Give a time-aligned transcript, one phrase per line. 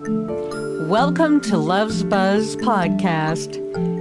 [0.00, 3.58] Welcome to Love's Buzz podcast.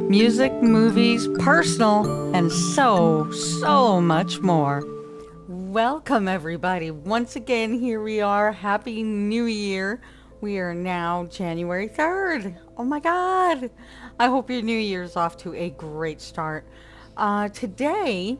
[0.07, 4.83] Music, movies, personal, and so, so much more.
[5.47, 6.91] Welcome, everybody.
[6.91, 8.51] Once again, here we are.
[8.51, 9.99] Happy New Year.
[10.39, 12.55] We are now January 3rd.
[12.77, 13.71] Oh my God.
[14.19, 16.67] I hope your new year's off to a great start.
[17.15, 18.37] Uh, today,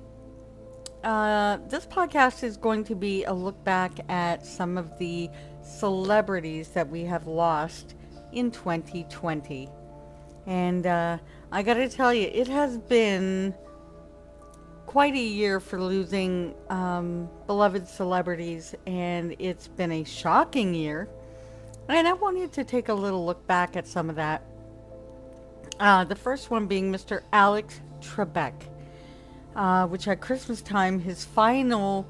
[1.03, 5.27] uh, this podcast is going to be a look back at some of the
[5.67, 7.95] celebrities that we have lost
[8.31, 9.69] in 2020.
[10.45, 11.17] And uh,
[11.51, 13.53] I got to tell you, it has been
[14.85, 21.09] quite a year for losing um, beloved celebrities, and it's been a shocking year.
[21.89, 24.43] And I wanted to take a little look back at some of that.
[25.79, 27.21] Uh, the first one being Mr.
[27.31, 28.53] Alex Trebek,
[29.55, 32.07] uh, which at Christmas time, his final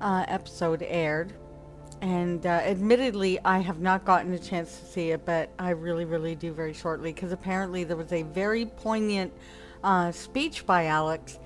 [0.00, 1.32] uh, episode aired.
[2.00, 6.06] And uh, admittedly, I have not gotten a chance to see it, but I really,
[6.06, 9.32] really do very shortly because apparently there was a very poignant
[9.84, 11.38] uh, speech by Alex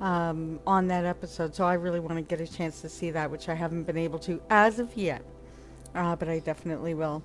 [0.00, 1.54] um, on that episode.
[1.54, 3.98] So I really want to get a chance to see that, which I haven't been
[3.98, 5.22] able to as of yet,
[5.94, 7.22] uh, but I definitely will.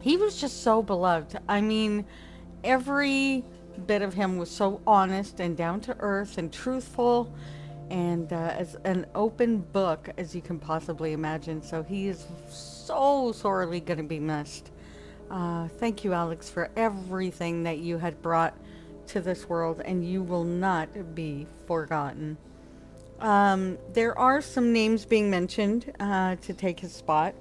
[0.00, 1.38] He was just so beloved.
[1.46, 2.06] I mean,
[2.64, 3.44] every
[3.86, 7.32] bit of him was so honest and down to earth and truthful
[7.90, 11.62] and uh, as an open book as you can possibly imagine.
[11.62, 14.70] So he is so sorely going to be missed.
[15.30, 18.54] Uh, thank you, Alex, for everything that you had brought
[19.08, 22.36] to this world, and you will not be forgotten.
[23.20, 27.34] Um, there are some names being mentioned uh, to take his spot,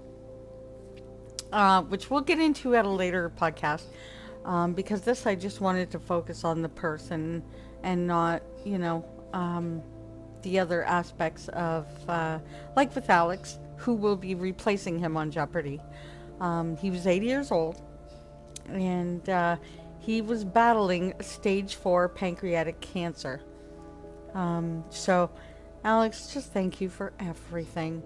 [1.52, 3.84] uh, which we'll get into at a later podcast.
[4.45, 7.44] Um, because this, I just wanted to focus on the person
[7.84, 9.84] and not, you know, um,
[10.42, 12.40] the other aspects of, uh,
[12.76, 15.80] like with Alex, who will be replacing him on Jeopardy.
[16.40, 17.81] Um, he was 80 years old,
[18.68, 19.58] and uh,
[20.00, 23.42] he was battling stage four pancreatic cancer.
[24.34, 25.30] Um, so,
[25.84, 28.03] Alex, just thank you for everything.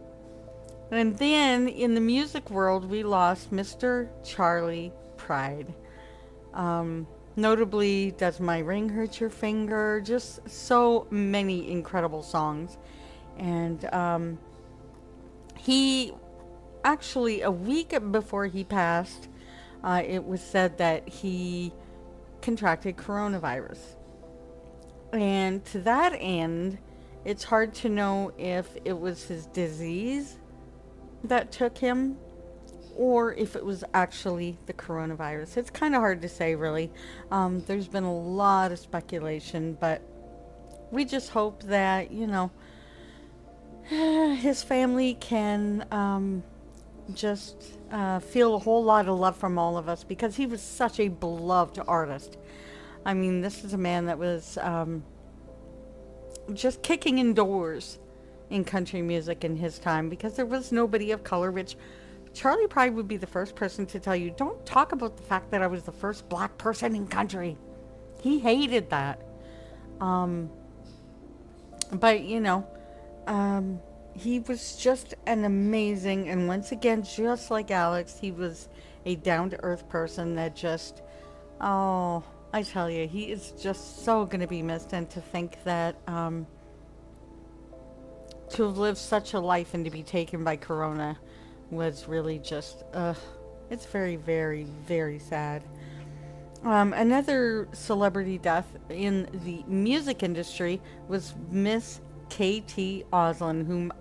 [0.91, 4.09] And then in the music world, we lost Mr.
[4.23, 5.73] Charley Pride.
[6.53, 10.01] Um, Notably, Does My Ring Hurt Your Finger?
[10.01, 12.77] Just so many incredible songs.
[13.37, 14.37] And um,
[15.57, 16.13] he
[16.83, 19.29] actually, a week before he passed,
[19.83, 21.73] uh, it was said that he
[22.41, 23.79] contracted coronavirus.
[25.11, 26.77] And to that end,
[27.25, 30.37] it's hard to know if it was his disease
[31.23, 32.17] that took him
[32.95, 35.57] or if it was actually the coronavirus.
[35.57, 36.91] It's kind of hard to say, really.
[37.31, 40.01] Um, there's been a lot of speculation, but
[40.91, 42.51] we just hope that, you know,
[44.35, 46.43] his family can um,
[47.13, 50.61] just uh, feel a whole lot of love from all of us because he was
[50.61, 52.37] such a beloved artist.
[53.05, 55.03] I mean, this is a man that was um,
[56.53, 57.99] just kicking indoors
[58.49, 61.75] in country music in his time because there was nobody of color, which
[62.33, 65.51] Charley Pride would be the first person to tell you, don't talk about the fact
[65.51, 67.57] that I was the first black person in country.
[68.21, 69.21] He hated that.
[70.01, 70.49] Um,
[71.91, 72.67] but, you know,
[73.27, 73.79] um,
[74.15, 78.67] he was just an amazing, and once again, just like Alex, he was
[79.05, 81.01] a down to earth person that just,
[81.61, 84.93] oh, I tell you, he is just so going to be missed.
[84.93, 86.47] And to think that, um,
[88.51, 91.17] to have lived such a life and to be taken by Corona
[91.75, 93.13] was really just, uh,
[93.69, 95.63] it's very, very, very sad.
[96.63, 103.03] Um, another celebrity death in the music industry was Miss K.T.
[103.11, 103.91] Oslin, whom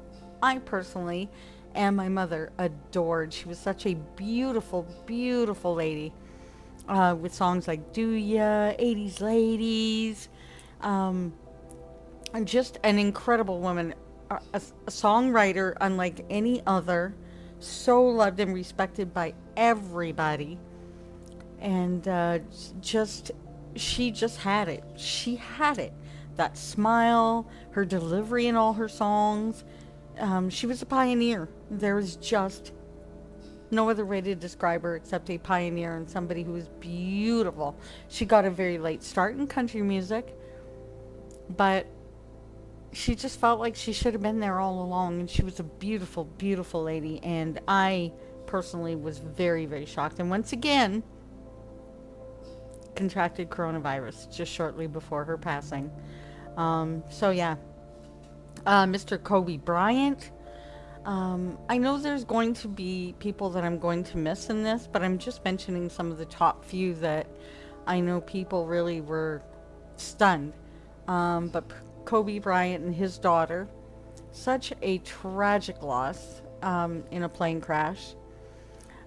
[0.43, 1.28] I personally
[1.75, 3.32] and my mother adored.
[3.32, 6.12] She was such a beautiful, beautiful lady
[6.88, 10.28] uh, with songs like Do Ya, 80s Ladies,
[10.81, 11.32] um,
[12.34, 13.94] and just an incredible woman,
[14.31, 17.15] a, a songwriter unlike any other
[17.65, 20.59] so loved and respected by everybody.
[21.61, 22.41] And uh,
[22.81, 23.31] just,
[23.76, 24.85] she just had it.
[24.97, 25.93] She had it.
[26.37, 29.64] That smile, her delivery in all her songs.
[30.19, 31.49] Um, she was a pioneer.
[31.70, 32.73] There was just
[33.70, 37.75] no other way to describe her except a pioneer and somebody who was beautiful.
[38.09, 40.37] She got a very late start in country music,
[41.56, 41.87] but
[42.93, 45.62] she just felt like she should have been there all along and she was a
[45.65, 48.12] beautiful beautiful lady and i
[48.47, 50.19] personally was very very shocked.
[50.21, 51.03] And once again
[52.94, 55.91] contracted coronavirus just shortly before her passing.
[56.56, 57.56] Um, so yeah.
[58.67, 60.31] Uh, mr kobe bryant
[61.05, 64.88] Um, I know there's going to be people that I'm going to miss in this,
[64.93, 67.27] but I'm just mentioning some of the top few that
[67.88, 69.43] I know people really were
[69.97, 70.53] stunned.
[71.09, 71.65] Um, but
[72.04, 73.69] Kobe Bryant and his daughter,
[74.31, 78.14] such a tragic loss um, in a plane crash.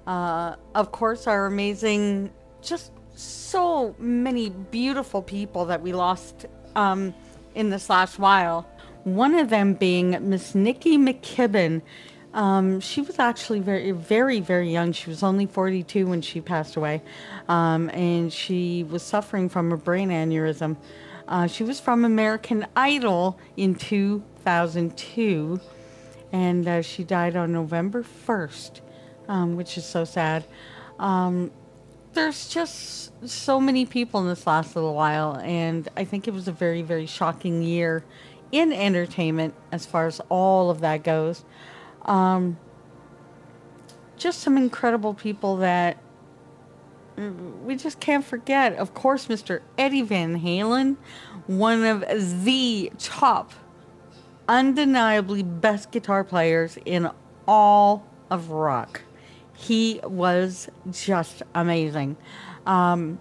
[0.05, 2.31] Uh, of course, our amazing,
[2.61, 6.45] just so many beautiful people that we lost
[6.75, 7.13] um,
[7.55, 8.67] in this last while.
[9.03, 11.81] One of them being Miss Nikki McKibbin.
[12.33, 14.91] Um, she was actually very, very, very young.
[14.91, 17.01] She was only 42 when she passed away,
[17.47, 20.75] um, and she was suffering from a brain aneurysm.
[21.27, 25.59] Uh, she was from American Idol in 2002,
[26.31, 28.81] and uh, she died on November 1st,
[29.27, 30.45] um, which is so sad.
[30.99, 31.51] Um,
[32.13, 36.47] there's just so many people in this last little while, and I think it was
[36.47, 38.03] a very, very shocking year
[38.51, 41.43] in entertainment as far as all of that goes.
[42.03, 42.57] Um,
[44.15, 45.97] just some incredible people that
[47.17, 48.73] we just can't forget.
[48.75, 49.61] Of course, Mr.
[49.77, 50.97] Eddie Van Halen,
[51.47, 52.03] one of
[52.43, 53.53] the top,
[54.47, 57.09] undeniably best guitar players in
[57.47, 59.01] all of rock.
[59.53, 62.17] He was just amazing.
[62.65, 63.19] Um,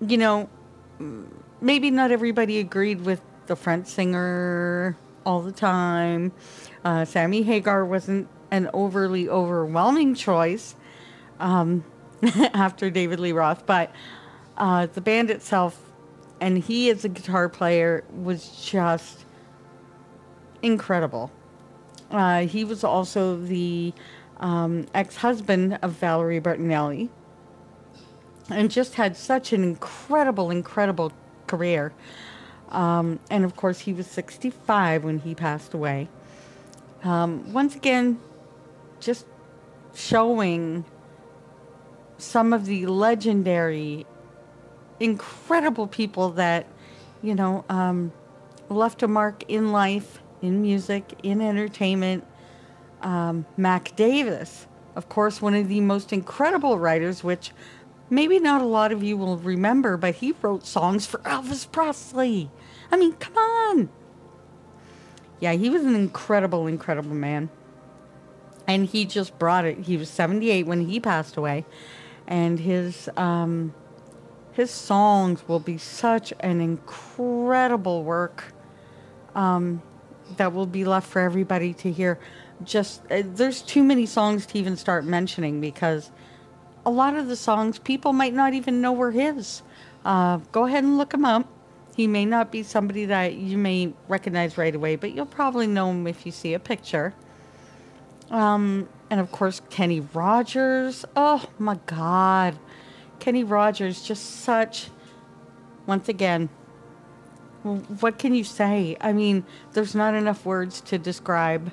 [0.00, 0.48] you know,
[1.60, 4.96] maybe not everybody agreed with the front singer
[5.26, 6.32] all the time.
[6.84, 10.76] Uh, Sammy Hagar wasn't an overly overwhelming choice
[11.40, 11.84] um,
[12.54, 13.92] after David Lee Roth, but
[14.56, 15.80] uh, the band itself,
[16.40, 19.24] and he as a guitar player, was just
[20.62, 21.30] incredible.
[22.10, 23.92] Uh, he was also the
[24.38, 27.08] um, ex husband of Valerie Bertinelli
[28.50, 31.12] and just had such an incredible, incredible
[31.46, 31.92] career.
[32.70, 36.08] Um, and of course, he was 65 when he passed away.
[37.02, 38.18] Um, once again,
[39.00, 39.26] just
[39.94, 40.84] showing
[42.18, 44.06] some of the legendary,
[45.00, 46.66] incredible people that,
[47.22, 48.12] you know, um,
[48.68, 52.24] left a mark in life, in music, in entertainment.
[53.02, 54.66] Um, Mac Davis,
[54.96, 57.50] of course, one of the most incredible writers, which
[58.08, 62.50] maybe not a lot of you will remember, but he wrote songs for Elvis Presley.
[62.90, 63.88] I mean, come on.
[65.40, 67.50] Yeah, he was an incredible, incredible man.
[68.66, 69.80] And he just brought it.
[69.80, 71.66] He was 78 when he passed away.
[72.26, 73.74] And his um,
[74.52, 78.54] his songs will be such an incredible work
[79.34, 79.82] um,
[80.36, 82.18] that will be left for everybody to hear.
[82.62, 86.10] Just uh, there's too many songs to even start mentioning because
[86.86, 89.62] a lot of the songs people might not even know were his.
[90.04, 91.48] Uh, go ahead and look him up.
[91.96, 95.90] He may not be somebody that you may recognize right away, but you'll probably know
[95.90, 97.14] him if you see a picture.
[98.30, 101.04] Um, and of course, Kenny Rogers.
[101.14, 102.58] Oh my God.
[103.20, 104.88] Kenny Rogers, just such,
[105.86, 106.48] once again,
[108.00, 108.96] what can you say?
[109.00, 111.70] I mean, there's not enough words to describe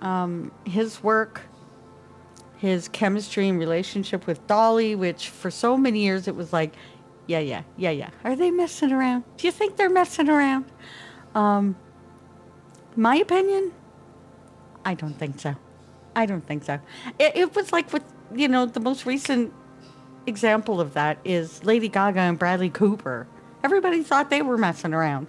[0.00, 1.42] um, his work
[2.56, 6.74] his chemistry and relationship with Dolly, which for so many years it was like,
[7.26, 8.10] yeah, yeah, yeah, yeah.
[8.24, 9.24] Are they messing around?
[9.36, 10.64] Do you think they're messing around?
[11.34, 11.76] Um,
[12.96, 13.72] my opinion,
[14.86, 15.54] I don't think so.
[16.20, 16.78] I don't think so.
[17.18, 19.54] It, it was like with, you know, the most recent
[20.26, 23.26] example of that is Lady Gaga and Bradley Cooper.
[23.64, 25.28] Everybody thought they were messing around.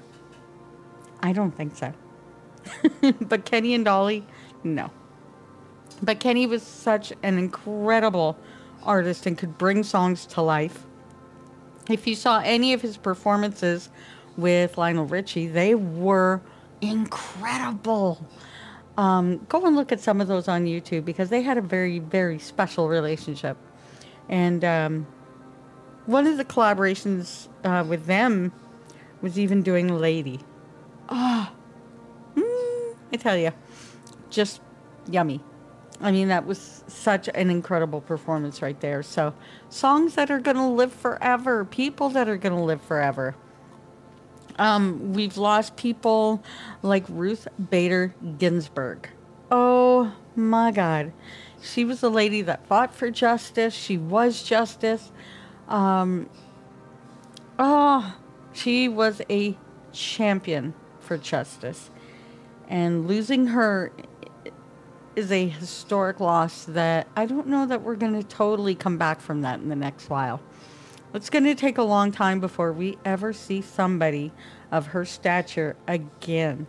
[1.24, 1.93] I don't think so.
[3.21, 4.27] but Kenny and Dolly,
[4.65, 4.91] no.
[6.03, 8.38] But Kenny was such an incredible
[8.83, 10.86] artist and could bring songs to life.
[11.89, 13.89] If you saw any of his performances
[14.36, 16.41] with Lionel Richie, they were
[16.81, 18.27] incredible.
[18.98, 22.00] Um, go and look at some of those on YouTube because they had a very,
[22.00, 23.57] very special relationship.
[24.29, 25.07] And um,
[26.05, 28.51] one of the collaborations uh, with them
[29.21, 30.39] was even doing Lady.
[31.10, 31.51] Oh,
[32.36, 33.51] mm, I tell you,
[34.29, 34.62] just
[35.10, 35.41] yummy.
[36.00, 39.03] I mean, that was such an incredible performance right there.
[39.03, 39.36] So,
[39.69, 43.36] songs that are going to live forever, people that are going to live forever.
[44.58, 46.43] Um, we've lost people
[46.81, 49.10] like Ruth Bader Ginsburg.
[49.50, 51.13] Oh my God.
[51.62, 53.74] She was a lady that fought for justice.
[53.74, 55.12] She was justice.
[55.67, 56.29] Um,
[57.60, 58.15] oh,
[58.53, 59.58] she was a
[59.93, 61.89] champion for justice.
[62.67, 63.91] And losing her
[65.15, 69.20] is a historic loss that I don't know that we're going to totally come back
[69.20, 70.41] from that in the next while.
[71.13, 74.31] It's going to take a long time before we ever see somebody
[74.71, 76.67] of her stature again.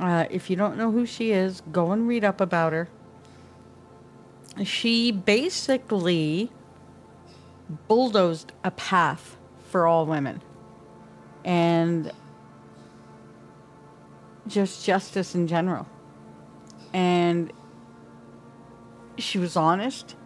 [0.00, 2.88] Uh, if you don't know who she is, go and read up about her.
[4.64, 6.50] She basically
[7.88, 9.36] bulldozed a path
[9.68, 10.42] for all women
[11.44, 12.10] and
[14.46, 15.86] just justice in general.
[16.92, 17.52] And
[19.18, 20.16] she was honest.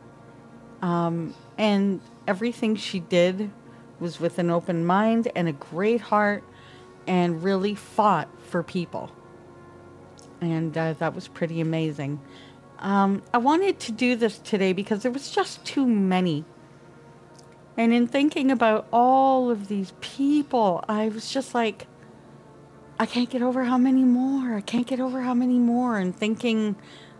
[0.82, 3.50] Um, and everything she did
[3.98, 6.44] was with an open mind and a great heart
[7.06, 9.10] and really fought for people.
[10.40, 12.20] And uh, that was pretty amazing.
[12.78, 16.44] Um, I wanted to do this today because there was just too many.
[17.76, 21.86] And in thinking about all of these people, I was just like,
[22.98, 24.54] I can't get over how many more.
[24.54, 25.98] I can't get over how many more.
[25.98, 26.76] And thinking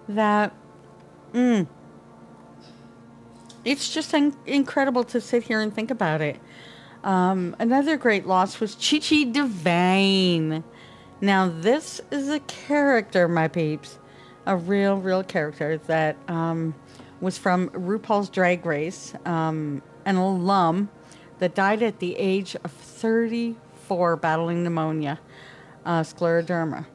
[0.08, 0.54] that,
[1.32, 1.66] mm,
[3.66, 6.38] it's just in- incredible to sit here and think about it.
[7.02, 10.62] Um, another great loss was Chi Chi DeVayne.
[11.20, 13.98] Now, this is a character, my peeps,
[14.46, 16.74] a real, real character that um,
[17.20, 20.88] was from RuPaul's Drag Race, um, an alum
[21.40, 25.18] that died at the age of 34 battling pneumonia,
[25.84, 26.86] uh, scleroderma.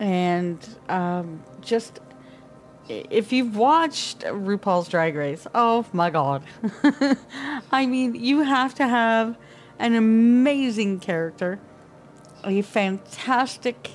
[0.00, 2.00] And um, just
[2.88, 6.42] if you've watched RuPaul's Drag Race, oh my God.
[7.72, 9.36] I mean, you have to have
[9.78, 11.58] an amazing character,
[12.44, 13.90] a fantastic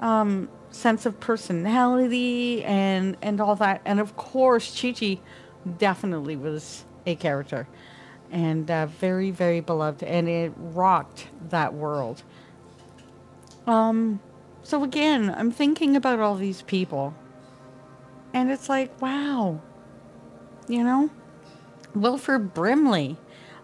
[0.00, 3.80] um, sense of personality, and, and all that.
[3.84, 5.18] And of course, Chi Chi
[5.78, 7.66] definitely was a character
[8.30, 10.02] and uh, very, very beloved.
[10.02, 12.22] And it rocked that world.
[13.66, 14.20] Um,
[14.62, 17.14] so again, I'm thinking about all these people
[18.32, 19.60] and it's like, wow.
[20.68, 21.10] You know?
[21.94, 23.16] Wilford Brimley.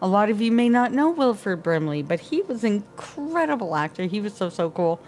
[0.03, 4.05] A lot of you may not know Wilford Brimley, but he was an incredible actor.
[4.05, 5.01] He was so, so cool.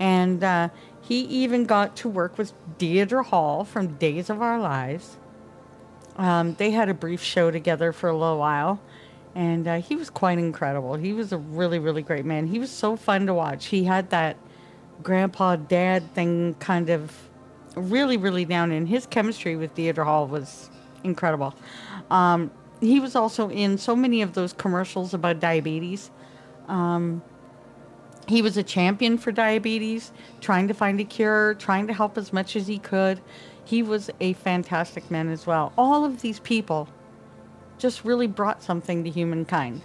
[0.00, 5.16] And uh, he even got to work with Deidre Hall from Days of Our Lives.
[6.16, 8.80] Um, they had a brief show together for a little while,
[9.34, 10.94] and uh, he was quite incredible.
[10.94, 12.46] He was a really, really great man.
[12.46, 13.66] He was so fun to watch.
[13.66, 14.36] He had that
[15.02, 17.12] grandpa dad thing kind of
[17.76, 20.70] really, really down, and his chemistry with Deidre Hall was
[21.04, 21.54] incredible.
[22.10, 22.50] Um,
[22.80, 26.10] he was also in so many of those commercials about diabetes.
[26.68, 27.22] Um,
[28.28, 32.32] he was a champion for diabetes, trying to find a cure, trying to help as
[32.32, 33.20] much as he could.
[33.64, 35.72] He was a fantastic man as well.
[35.76, 36.88] All of these people
[37.78, 39.82] just really brought something to humankind.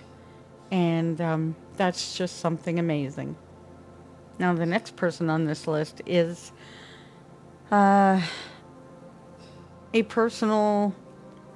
[0.71, 3.35] And um, that's just something amazing.
[4.39, 6.51] Now, the next person on this list is
[7.71, 8.21] uh,
[9.93, 10.95] a personal,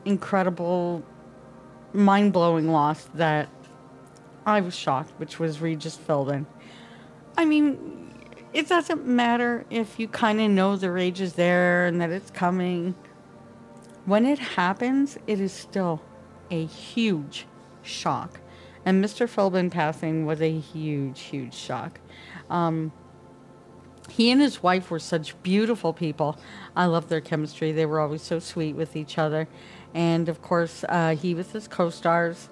[0.05, 1.03] incredible,
[1.93, 3.49] mind blowing loss that
[4.45, 6.45] I was shocked, which was Regis Philbin.
[7.37, 8.13] I mean,
[8.53, 12.31] it doesn't matter if you kind of know the rage is there and that it's
[12.31, 12.95] coming.
[14.05, 16.01] When it happens, it is still
[16.49, 17.45] a huge
[17.81, 18.39] shock.
[18.85, 19.27] And Mr.
[19.27, 21.99] Philbin passing was a huge, huge shock.
[22.49, 22.91] Um,
[24.11, 26.37] he and his wife were such beautiful people.
[26.75, 27.71] I love their chemistry.
[27.71, 29.47] They were always so sweet with each other.
[29.93, 32.49] And of course, uh, he with his co stars,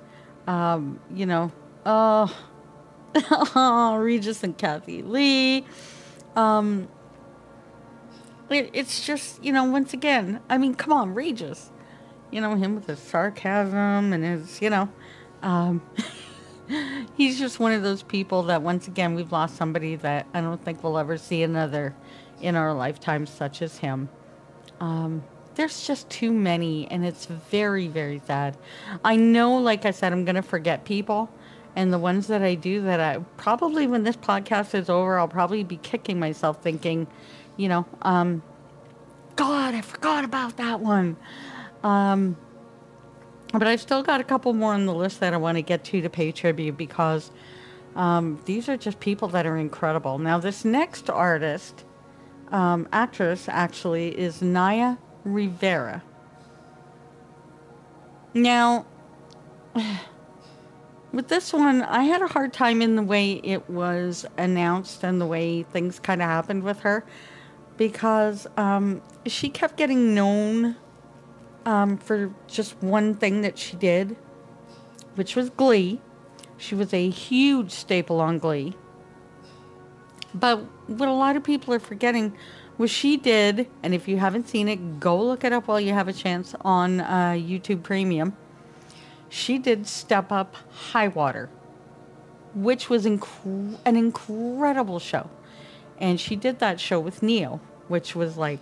[0.47, 1.51] um, you know,
[1.85, 2.27] oh,
[3.99, 5.65] Regis and Kathie Lee.
[6.35, 6.87] Um,
[8.49, 11.71] it, it's just, you know, once again, I mean, come on, Regis.
[12.31, 14.89] You know, him with his sarcasm and his, you know,
[15.41, 15.81] um,
[17.17, 20.63] he's just one of those people that once again we've lost somebody that I don't
[20.63, 21.95] think we'll ever see another
[22.41, 24.09] in our lifetime such as him.
[24.79, 25.23] Um,
[25.55, 28.57] there's just too many and it's very very sad.
[29.03, 31.29] I know like I said I'm to forget people
[31.75, 35.27] and the ones that I do that I probably when this podcast is over I'll
[35.27, 37.07] probably be kicking myself thinking,
[37.57, 38.41] you know, um,
[39.35, 41.17] god, I forgot about that one.
[41.83, 42.37] Um,
[43.53, 45.83] but I've still got a couple more on the list that I want to get
[45.85, 47.31] to to pay tribute because
[47.95, 50.19] um, these are just people that are incredible.
[50.19, 51.83] Now, this next artist,
[52.51, 56.03] um, actress actually, is Naya Rivera.
[58.33, 58.85] Now,
[61.11, 65.19] with this one, I had a hard time in the way it was announced and
[65.19, 67.03] the way things kind of happened with her
[67.77, 70.75] because um, she kept getting known
[71.65, 74.15] um, for just one thing that she did,
[75.15, 76.01] which was Glee.
[76.57, 78.75] She was a huge staple on Glee.
[80.33, 82.35] But what a lot of people are forgetting
[82.77, 85.93] was she did, and if you haven't seen it, go look it up while you
[85.93, 88.35] have a chance on uh, YouTube Premium.
[89.27, 90.55] She did Step Up
[90.91, 91.49] High Water,
[92.55, 95.29] which was inc- an incredible show.
[95.99, 98.59] And she did that show with Ne-Yo, which was like,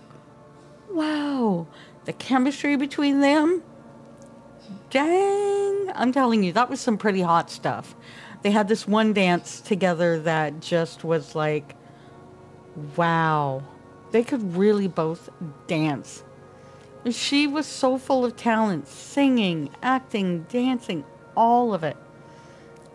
[0.90, 1.68] wow,
[2.08, 3.62] the chemistry between them.
[4.88, 7.94] Dang, I'm telling you, that was some pretty hot stuff.
[8.40, 11.76] They had this one dance together that just was like,
[12.96, 13.62] wow.
[14.10, 15.28] They could really both
[15.66, 16.24] dance.
[17.10, 21.04] She was so full of talent, singing, acting, dancing,
[21.36, 21.98] all of it.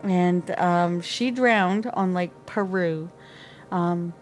[0.02, 3.10] And um, she drowned on Lake Piru.
[3.70, 4.12] Um,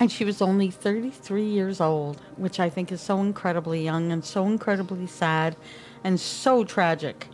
[0.00, 4.24] and she was only 33 years old, which I think is so incredibly young and
[4.24, 5.56] so incredibly sad
[6.04, 7.28] and so tragic.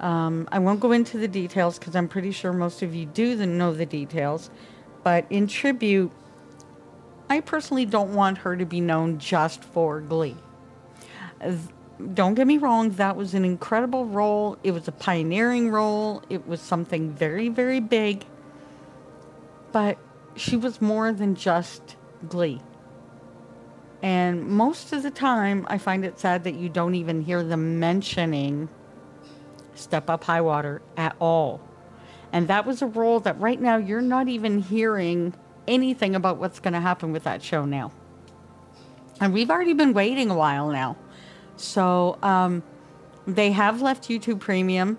[0.00, 3.36] Um, I won't go into the details because I'm pretty sure most of you do
[3.44, 4.50] know the details.
[5.02, 6.10] But in tribute,
[7.28, 10.36] I personally don't want her to be known just for Glee.
[12.14, 14.56] Don't get me wrong, that was an incredible role.
[14.64, 16.22] It was a pioneering role.
[16.30, 18.24] It was something very, very big.
[19.70, 19.98] But
[20.36, 21.96] she was more than just
[22.28, 22.60] Glee.
[24.02, 27.78] And most of the time, I find it sad that you don't even hear them
[27.78, 28.68] mentioning
[29.74, 31.60] Step Up High Water at all.
[32.32, 35.34] And that was a role that right now you're not even hearing
[35.66, 37.92] anything about what's going to happen with that show now.
[39.20, 40.96] And we've already been waiting a while now.
[41.56, 42.62] So um,
[43.26, 44.98] they have left YouTube Premium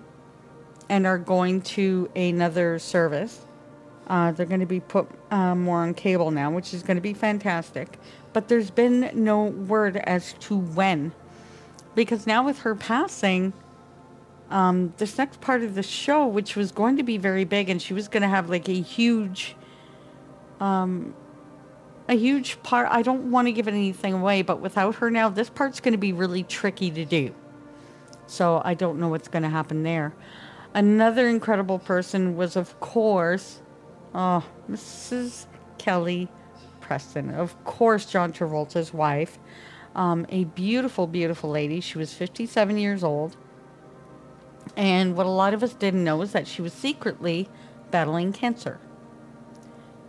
[0.88, 3.44] and are going to another service.
[4.12, 7.00] Uh, they're going to be put uh, more on cable now, which is going to
[7.00, 7.98] be fantastic.
[8.34, 11.12] But there's been no word as to when.
[11.94, 13.54] Because now, with her passing,
[14.50, 17.80] um, this next part of the show, which was going to be very big, and
[17.80, 19.56] she was going to have like a huge
[20.60, 21.14] um,
[22.06, 22.88] a huge part.
[22.90, 25.98] I don't want to give anything away, but without her now, this part's going to
[25.98, 27.34] be really tricky to do.
[28.26, 30.12] So I don't know what's going to happen there.
[30.74, 33.62] Another incredible person was, of course,
[34.14, 35.46] oh, Mrs.
[35.78, 36.28] Kelly
[36.80, 37.30] Preston.
[37.30, 39.38] Of course, John Travolta's wife.
[39.94, 41.80] Um, a beautiful, beautiful lady.
[41.80, 43.36] She was 57 years old.
[44.76, 47.48] And what a lot of us didn't know is that she was secretly
[47.90, 48.78] battling cancer.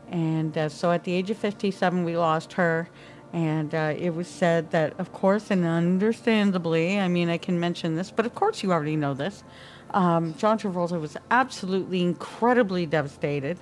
[0.10, 2.88] And uh, so at the age of 57, we lost her.
[3.34, 7.96] And uh, it was said that, of course, and understandably, I mean, I can mention
[7.96, 9.44] this, but of course you already know this.
[9.90, 13.58] Um, John Travolta was absolutely incredibly devastated.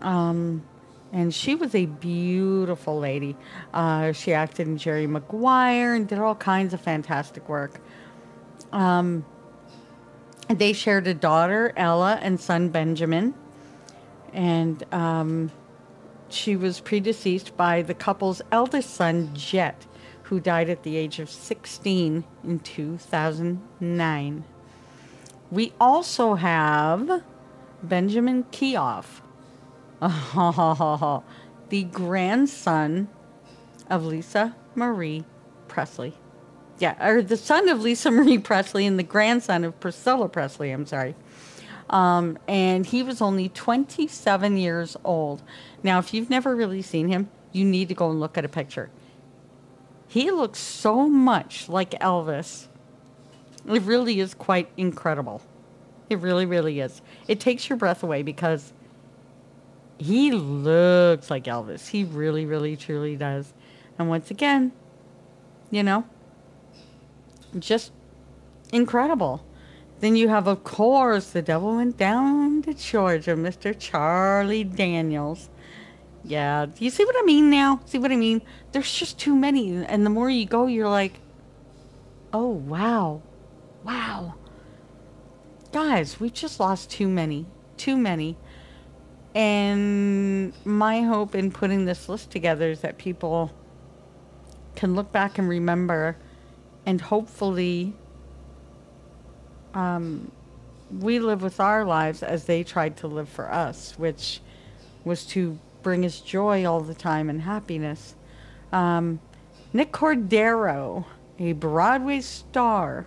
[0.00, 0.64] Um,
[1.12, 3.36] and she was a beautiful lady.
[3.74, 7.80] Uh, she acted in Jerry Maguire and did all kinds of fantastic work.
[8.72, 9.24] Um,
[10.48, 13.34] they shared a daughter, Ella, and son, Benjamin
[14.32, 15.50] and um,
[16.28, 19.86] she was predeceased by the couple's eldest son, Jet,
[20.24, 24.44] who died at the age of 16 in 2009.
[25.50, 27.22] We also have
[27.82, 28.44] Benjamin
[30.00, 31.22] Keough,
[31.68, 33.08] the grandson
[33.88, 35.24] of Lisa Marie
[35.68, 36.14] Presley.
[36.78, 40.86] Yeah, or the son of Lisa Marie Presley and the grandson of Priscilla Presley, I'm
[40.86, 41.14] sorry.
[41.90, 45.42] Um, and he was only 27 years old.
[45.82, 48.48] Now, if you've never really seen him, you need to go and look at a
[48.48, 48.90] picture.
[50.06, 52.68] He looks so much like Elvis.
[53.68, 55.42] It really is quite incredible.
[56.08, 57.02] It really, really is.
[57.28, 58.72] It takes your breath away because
[60.00, 61.88] he looks like Elvis.
[61.88, 63.52] He really, really, truly does.
[63.98, 64.72] And once again,
[65.70, 66.04] you know,
[67.58, 67.92] just
[68.72, 69.44] incredible.
[70.00, 73.78] Then you have, of course, the devil went down to Georgia, Mr.
[73.78, 75.50] Charlie Daniels.
[76.24, 77.80] Yeah, you see what I mean now?
[77.84, 78.40] See what I mean?
[78.72, 79.84] There's just too many.
[79.84, 81.20] And the more you go, you're like,
[82.32, 83.20] oh, wow.
[83.84, 84.34] Wow.
[85.72, 87.46] Guys, we've just lost too many.
[87.76, 88.38] Too many.
[89.34, 93.52] And my hope in putting this list together is that people
[94.74, 96.16] can look back and remember
[96.86, 97.92] and hopefully
[99.74, 100.32] um,
[100.98, 104.40] we live with our lives as they tried to live for us, which
[105.04, 108.14] was to bring us joy all the time and happiness.
[108.72, 109.20] Um,
[109.72, 111.04] Nick Cordero,
[111.38, 113.06] a Broadway star,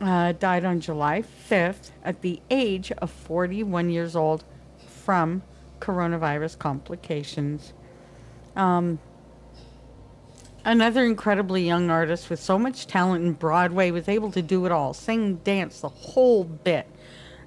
[0.00, 4.44] uh, died on July 5th at the age of 41 years old
[5.04, 5.42] from
[5.80, 7.72] coronavirus complications.
[8.56, 8.98] Um,
[10.66, 14.72] Another incredibly young artist with so much talent in Broadway was able to do it
[14.72, 16.86] all sing, dance, the whole bit.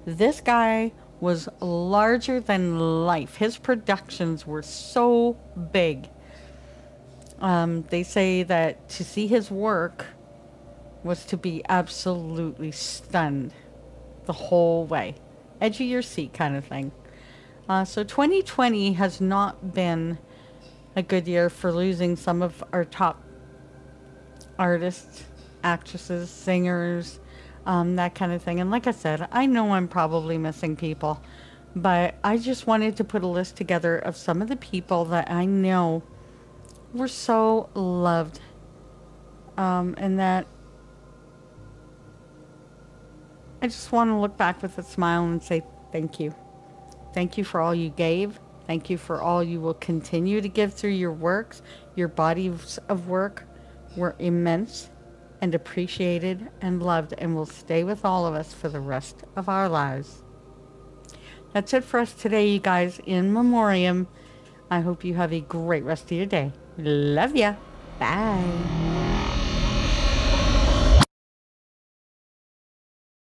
[0.04, 3.36] This guy was larger than life.
[3.36, 5.36] His productions were so
[5.72, 6.08] big.
[7.40, 10.06] Um, they say that to see his work
[11.02, 13.52] was to be absolutely stunned
[14.26, 15.16] the whole way.
[15.60, 16.92] Edge of your seat kind of thing.
[17.68, 20.16] Uh, so 2020 has not been
[20.96, 23.22] a good year for losing some of our top
[24.58, 25.24] artists,
[25.62, 27.20] actresses, singers,
[27.66, 28.58] um, that kind of thing.
[28.58, 31.22] And like I said, I know I'm probably missing people,
[31.76, 35.30] but I just wanted to put a list together of some of the people that
[35.30, 36.02] I know
[36.94, 38.40] were so loved
[39.58, 40.46] um, and that
[43.60, 46.34] I just want to look back with a smile and say thank you.
[47.12, 48.38] Thank you for all you gave.
[48.66, 51.62] Thank you for all you will continue to give through your works.
[51.94, 53.44] Your bodies of work
[53.96, 54.90] were immense
[55.40, 59.48] and appreciated and loved and will stay with all of us for the rest of
[59.48, 60.22] our lives.
[61.52, 64.06] That's it for us today, you guys, in memoriam.
[64.70, 66.52] I hope you have a great rest of your day.
[66.76, 67.54] Love ya.
[67.98, 69.07] Bye.